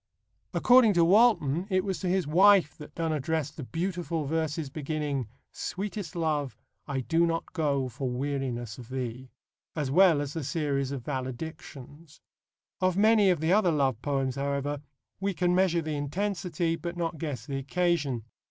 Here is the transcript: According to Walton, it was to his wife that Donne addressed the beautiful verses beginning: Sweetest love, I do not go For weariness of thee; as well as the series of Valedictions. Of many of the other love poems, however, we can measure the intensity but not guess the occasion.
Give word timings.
According 0.55 0.93
to 0.93 1.05
Walton, 1.05 1.67
it 1.69 1.83
was 1.83 1.99
to 1.99 2.07
his 2.09 2.25
wife 2.25 2.75
that 2.79 2.95
Donne 2.95 3.13
addressed 3.13 3.55
the 3.55 3.63
beautiful 3.63 4.25
verses 4.25 4.71
beginning: 4.71 5.27
Sweetest 5.51 6.15
love, 6.15 6.57
I 6.87 7.01
do 7.01 7.23
not 7.27 7.53
go 7.53 7.87
For 7.87 8.09
weariness 8.09 8.79
of 8.79 8.89
thee; 8.89 9.29
as 9.75 9.91
well 9.91 10.19
as 10.19 10.33
the 10.33 10.43
series 10.43 10.91
of 10.91 11.05
Valedictions. 11.05 12.19
Of 12.79 12.97
many 12.97 13.29
of 13.29 13.41
the 13.41 13.53
other 13.53 13.71
love 13.71 14.01
poems, 14.01 14.37
however, 14.37 14.81
we 15.19 15.35
can 15.35 15.53
measure 15.53 15.83
the 15.83 15.95
intensity 15.97 16.75
but 16.77 16.97
not 16.97 17.19
guess 17.19 17.45
the 17.45 17.57
occasion. 17.57 18.23